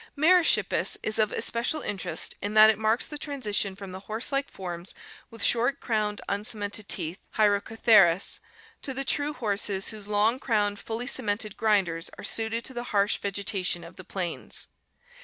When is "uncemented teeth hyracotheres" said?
6.27-8.39